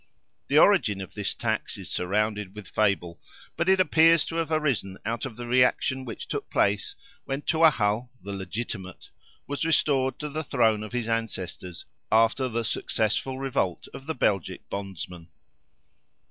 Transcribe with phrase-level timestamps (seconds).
[0.47, 3.21] The origin of this tax is surrounded with fable,
[3.55, 8.09] but it appears to have arisen out of the reaction which took place, when Tuathal,
[8.19, 9.11] "the Legitimate,"
[9.45, 14.67] was restored to the throne of his ancestors, after the successful revolt of the Belgic
[14.71, 15.27] bondsmen.